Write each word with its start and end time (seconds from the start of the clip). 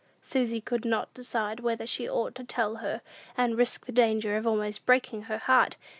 Susy 0.23 0.59
could 0.59 0.83
not 0.83 1.13
decide 1.13 1.59
whether 1.59 1.85
she 1.85 2.09
ought 2.09 2.33
to 2.33 2.43
tell 2.43 2.77
her, 2.77 3.01
and 3.37 3.55
risk 3.55 3.85
the 3.85 3.91
danger 3.91 4.35
of 4.35 4.47
almost 4.47 4.83
breaking 4.83 5.21
her 5.25 5.37
heart! 5.37 5.77